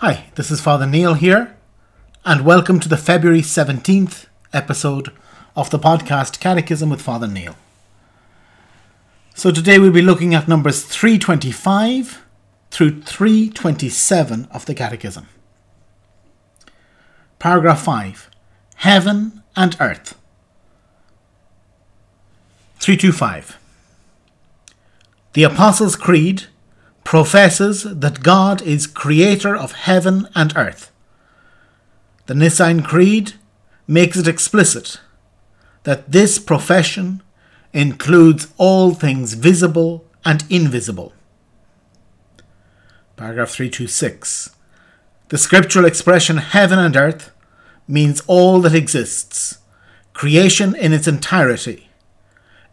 [0.00, 1.54] Hi, this is Father Neil here,
[2.24, 5.12] and welcome to the February 17th episode
[5.54, 7.54] of the podcast Catechism with Father Neil.
[9.34, 12.22] So today we'll be looking at numbers 325
[12.70, 15.28] through 327 of the Catechism.
[17.38, 18.30] Paragraph 5
[18.76, 20.18] Heaven and Earth.
[22.78, 23.58] 325.
[25.34, 26.46] The Apostles' Creed
[27.10, 30.92] professes that God is creator of heaven and earth.
[32.26, 33.32] The Nicene Creed
[33.88, 35.00] makes it explicit
[35.82, 37.20] that this profession
[37.72, 41.12] includes all things visible and invisible.
[43.16, 44.50] Paragraph 326.
[45.30, 47.32] The scriptural expression heaven and earth
[47.88, 49.58] means all that exists,
[50.12, 51.88] creation in its entirety.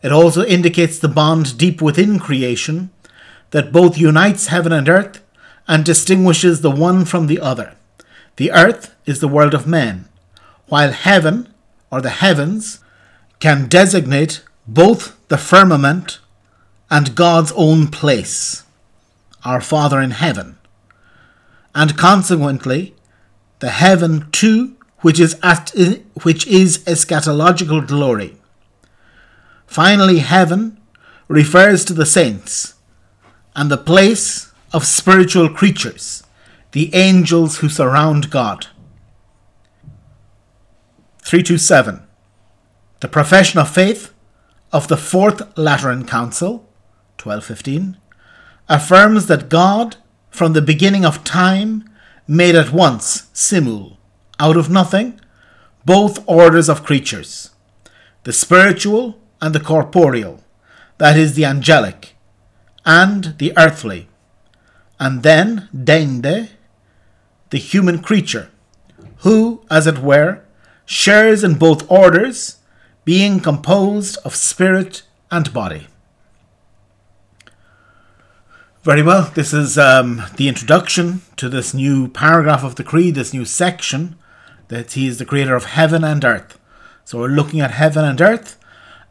[0.04, 2.92] It also indicates the bond deep within creation
[3.52, 5.24] that both unites heaven and earth
[5.68, 7.76] and distinguishes the one from the other.
[8.38, 10.08] The earth is the world of men,
[10.68, 11.54] while heaven,
[11.92, 12.80] or the heavens,
[13.40, 16.20] can designate both the firmament
[16.90, 18.64] and God's own place,
[19.44, 20.58] our Father in heaven,
[21.76, 22.96] and consequently,
[23.60, 25.74] the heaven too, which is, at,
[26.24, 28.38] which is eschatological glory.
[29.66, 30.80] Finally, heaven
[31.28, 32.74] refers to the saints
[33.58, 36.24] and the place of spiritual creatures,
[36.74, 38.68] the angels who surround God.
[41.24, 42.04] 327.
[43.00, 44.14] The Profession of Faith
[44.72, 46.70] of the Fourth Lateran Council,
[47.22, 47.98] 1215,
[48.70, 49.96] affirms that God,
[50.30, 51.90] from the beginning of time,
[52.28, 53.98] made at once, simul,
[54.40, 55.20] out of nothing,
[55.84, 57.50] both orders of creatures,
[58.24, 60.44] the spiritual and the corporeal,
[61.00, 62.17] that is, the angelic,
[62.88, 64.08] and the earthly,
[64.98, 66.50] and then deinde,
[67.50, 68.50] the human creature,
[69.18, 70.42] who, as it were,
[70.86, 72.60] shares in both orders,
[73.04, 75.88] being composed of spirit and body.
[78.84, 83.34] Very well, this is um, the introduction to this new paragraph of the Creed, this
[83.34, 84.16] new section
[84.70, 86.58] that He is the creator of heaven and earth.
[87.04, 88.58] So we're looking at heaven and earth,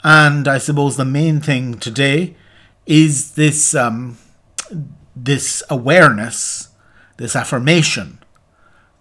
[0.02, 2.36] and I suppose the main thing today
[2.86, 4.18] is this um,
[5.14, 6.68] this awareness,
[7.16, 8.18] this affirmation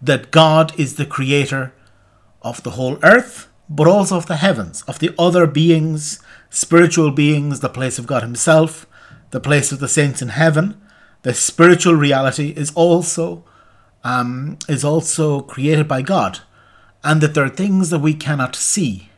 [0.01, 1.73] that God is the creator
[2.41, 6.19] of the whole earth, but also of the heavens, of the other beings,
[6.49, 8.85] spiritual beings, the place of God Himself,
[9.31, 10.79] the place of the saints in heaven.
[11.23, 13.43] The spiritual reality is also
[14.03, 16.39] um, is also created by God,
[17.03, 19.09] and that there are things that we cannot see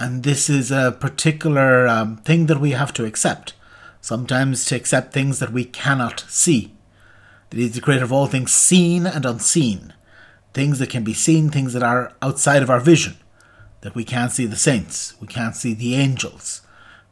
[0.00, 3.52] and this is a particular um, thing that we have to accept.
[4.00, 6.72] Sometimes to accept things that we cannot see.
[7.50, 9.92] That He the creator of all things seen and unseen.
[10.54, 13.18] Things that can be seen, things that are outside of our vision.
[13.82, 16.62] That we can't see the saints, we can't see the angels.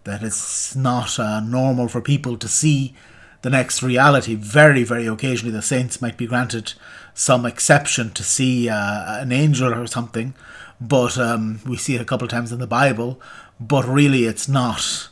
[0.04, 2.94] That it's not uh, normal for people to see
[3.42, 4.34] the next reality.
[4.34, 6.72] Very, very occasionally, the saints might be granted
[7.14, 10.34] some exception to see uh, an angel or something,
[10.80, 13.20] but um, we see it a couple of times in the Bible.
[13.60, 15.08] But really, it's not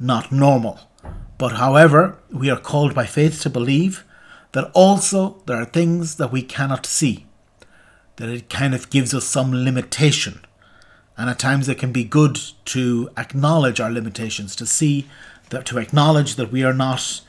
[0.00, 0.80] not normal.
[1.38, 4.04] But however, we are called by faith to believe
[4.52, 7.26] that also there are things that we cannot see.
[8.16, 10.40] That it kind of gives us some limitation.
[11.16, 15.06] And at times it can be good to acknowledge our limitations, to see
[15.50, 17.20] that to acknowledge that we are not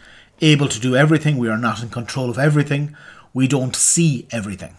[0.42, 2.96] able to do everything, we are not in control of everything,
[3.34, 4.78] we don't see everything.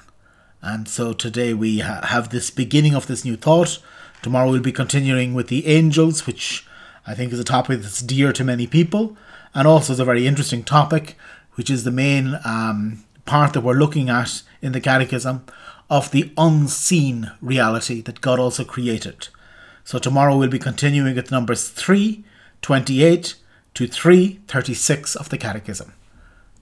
[0.63, 3.79] And so today we ha- have this beginning of this new thought.
[4.23, 6.67] Tomorrow we'll be continuing with the angels, which
[7.07, 9.17] I think is a topic that's dear to many people,
[9.55, 11.17] and also is a very interesting topic,
[11.55, 15.45] which is the main um, part that we're looking at in the Catechism
[15.89, 19.29] of the unseen reality that God also created.
[19.85, 22.25] So tomorrow we'll be continuing with numbers 3,
[22.63, 23.35] 28
[23.75, 25.93] to 3, 36 of the Catechism.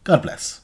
[0.03, 0.61] God bless.